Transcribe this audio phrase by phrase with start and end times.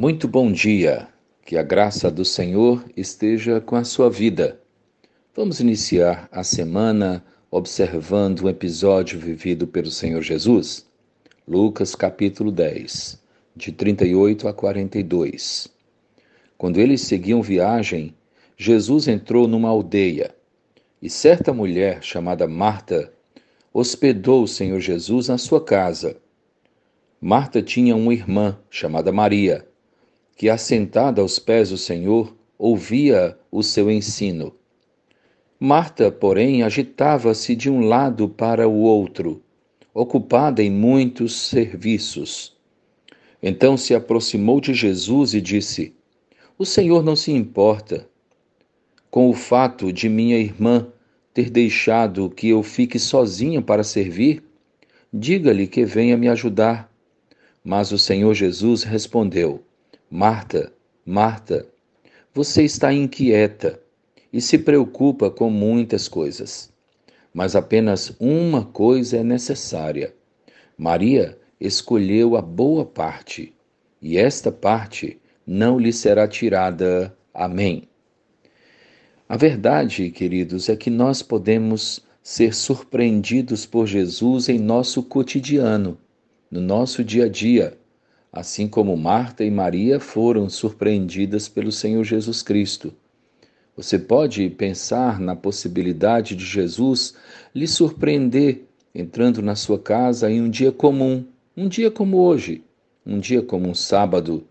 [0.00, 1.08] Muito bom dia,
[1.44, 4.58] que a graça do Senhor esteja com a sua vida.
[5.36, 10.86] Vamos iniciar a semana observando um episódio vivido pelo Senhor Jesus.
[11.46, 13.22] Lucas capítulo 10,
[13.54, 15.68] de 38 a 42.
[16.56, 18.14] Quando eles seguiam viagem,
[18.56, 20.34] Jesus entrou numa aldeia
[21.02, 23.12] e certa mulher chamada Marta
[23.70, 26.16] hospedou o Senhor Jesus na sua casa.
[27.20, 29.68] Marta tinha uma irmã chamada Maria
[30.40, 34.54] que, assentada aos pés do Senhor, ouvia o seu ensino.
[35.60, 39.42] Marta, porém, agitava-se de um lado para o outro,
[39.92, 42.56] ocupada em muitos serviços.
[43.42, 45.94] Então se aproximou de Jesus e disse:
[46.56, 48.08] O Senhor não se importa
[49.10, 50.86] com o fato de minha irmã
[51.34, 54.42] ter deixado que eu fique sozinha para servir?
[55.12, 56.90] Diga-lhe que venha me ajudar.
[57.62, 59.62] Mas o Senhor Jesus respondeu:
[60.12, 60.72] Marta,
[61.06, 61.68] Marta,
[62.34, 63.80] você está inquieta
[64.32, 66.68] e se preocupa com muitas coisas,
[67.32, 70.12] mas apenas uma coisa é necessária.
[70.76, 73.54] Maria escolheu a boa parte,
[74.02, 77.16] e esta parte não lhe será tirada.
[77.32, 77.84] Amém.
[79.28, 85.96] A verdade, queridos, é que nós podemos ser surpreendidos por Jesus em nosso cotidiano,
[86.50, 87.79] no nosso dia a dia
[88.32, 92.92] assim como Marta e Maria foram surpreendidas pelo Senhor Jesus Cristo.
[93.76, 97.14] Você pode pensar na possibilidade de Jesus
[97.54, 98.62] lhe surpreender
[98.94, 101.24] entrando na sua casa em um dia comum,
[101.56, 102.62] um dia como hoje,
[103.06, 104.46] um dia como um sábado.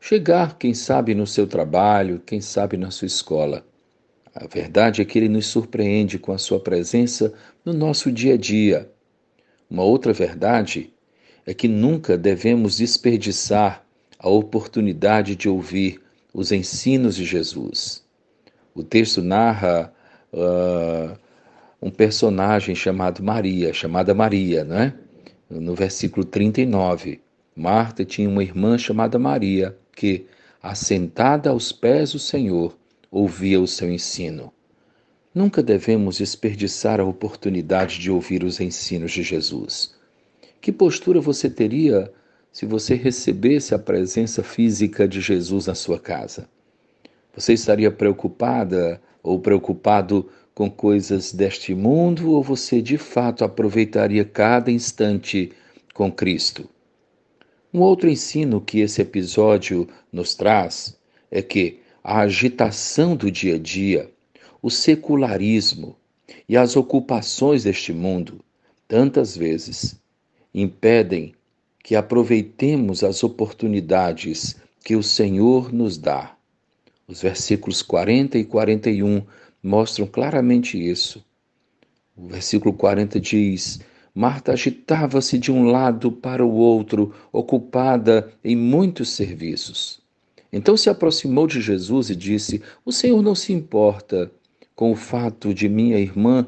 [0.00, 3.64] Chegar, quem sabe, no seu trabalho, quem sabe na sua escola.
[4.34, 7.32] A verdade é que ele nos surpreende com a sua presença
[7.64, 8.90] no nosso dia a dia.
[9.68, 10.92] Uma outra verdade
[11.50, 13.84] é que nunca devemos desperdiçar
[14.20, 16.00] a oportunidade de ouvir
[16.32, 18.04] os ensinos de Jesus.
[18.72, 19.92] O texto narra
[20.32, 21.18] uh,
[21.82, 24.94] um personagem chamado Maria, chamada Maria, não é?
[25.50, 27.20] No versículo 39,
[27.56, 30.26] Marta tinha uma irmã chamada Maria, que,
[30.62, 32.78] assentada aos pés do Senhor,
[33.10, 34.52] ouvia o seu ensino.
[35.34, 39.98] Nunca devemos desperdiçar a oportunidade de ouvir os ensinos de Jesus.
[40.60, 42.12] Que postura você teria
[42.52, 46.48] se você recebesse a presença física de Jesus na sua casa?
[47.34, 54.70] Você estaria preocupada ou preocupado com coisas deste mundo ou você de fato aproveitaria cada
[54.70, 55.52] instante
[55.94, 56.68] com Cristo?
[57.72, 60.98] Um outro ensino que esse episódio nos traz
[61.30, 64.10] é que a agitação do dia a dia,
[64.60, 65.96] o secularismo
[66.48, 68.40] e as ocupações deste mundo,
[68.88, 69.99] tantas vezes
[70.54, 71.34] impedem
[71.82, 76.36] que aproveitemos as oportunidades que o Senhor nos dá.
[77.06, 79.22] Os versículos 40 e 41
[79.62, 81.24] mostram claramente isso.
[82.16, 83.80] O versículo 40 diz:
[84.14, 90.00] Marta agitava-se de um lado para o outro, ocupada em muitos serviços.
[90.52, 94.30] Então se aproximou de Jesus e disse: O Senhor não se importa
[94.74, 96.46] com o fato de minha irmã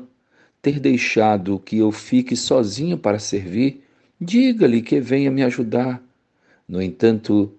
[0.60, 3.82] ter deixado que eu fique sozinha para servir?
[4.24, 6.00] Diga-lhe que venha me ajudar.
[6.68, 7.52] No entanto,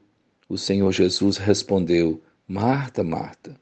[0.48, 3.60] o Senhor Jesus respondeu: Marta, Marta,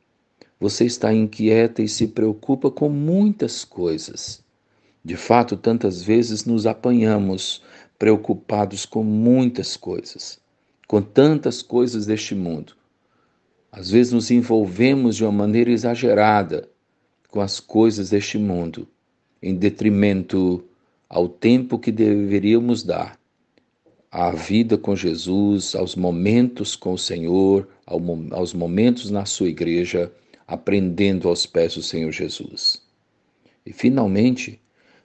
[0.60, 4.44] você está inquieta e se preocupa com muitas coisas.
[5.04, 7.64] De fato, tantas vezes nos apanhamos
[7.98, 10.40] preocupados com muitas coisas,
[10.88, 12.76] com tantas coisas deste mundo.
[13.72, 16.70] Às vezes nos envolvemos de uma maneira exagerada
[17.30, 18.88] com as coisas deste mundo,
[19.42, 20.64] em detrimento
[21.12, 23.20] ao tempo que deveríamos dar
[24.10, 27.68] à vida com Jesus, aos momentos com o Senhor,
[28.32, 30.10] aos momentos na sua igreja,
[30.48, 32.82] aprendendo aos pés do Senhor Jesus.
[33.66, 34.58] E finalmente,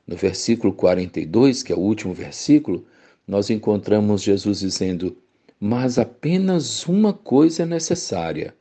[0.07, 2.87] no versículo 42, que é o último versículo,
[3.27, 5.17] nós encontramos Jesus dizendo:
[5.59, 8.55] Mas apenas uma coisa é necessária.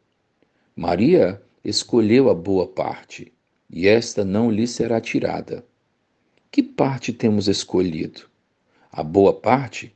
[0.75, 3.31] Maria escolheu a boa parte,
[3.69, 5.63] e esta não lhe será tirada.
[6.55, 8.29] Que parte temos escolhido?
[8.89, 9.93] A boa parte?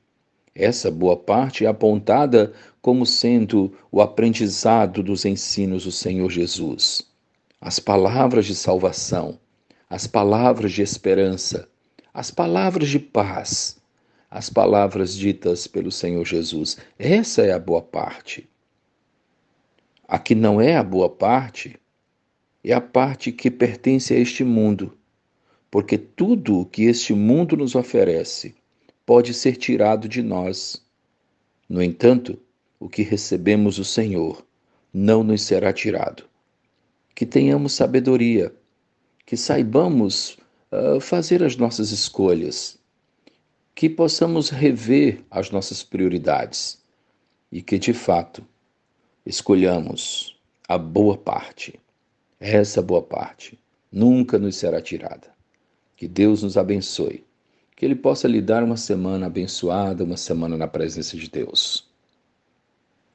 [0.53, 2.51] Essa boa parte é apontada
[2.81, 7.01] como sendo o aprendizado dos ensinos do Senhor Jesus,
[7.61, 9.39] as palavras de salvação,
[9.89, 11.65] as palavras de esperança,
[12.13, 13.77] as palavras de paz,
[14.29, 16.77] as palavras ditas pelo Senhor Jesus.
[16.99, 18.49] Essa é a boa parte.
[20.05, 21.79] A que não é a boa parte
[22.61, 24.98] é a parte que pertence a este mundo,
[25.71, 28.55] porque tudo o que este mundo nos oferece
[29.05, 30.83] pode ser tirado de nós.
[31.67, 32.39] No entanto,
[32.79, 34.45] o que recebemos do Senhor
[34.93, 36.23] não nos será tirado.
[37.13, 38.53] Que tenhamos sabedoria,
[39.25, 40.37] que saibamos
[40.71, 42.79] uh, fazer as nossas escolhas,
[43.75, 46.83] que possamos rever as nossas prioridades
[47.51, 48.45] e que, de fato,
[49.25, 50.37] escolhamos
[50.67, 51.79] a boa parte.
[52.39, 53.59] Essa boa parte
[53.91, 55.38] nunca nos será tirada.
[55.99, 57.25] Que Deus nos abençoe.
[57.75, 61.88] Que Ele possa lhe dar uma semana abençoada, uma semana na presença de Deus.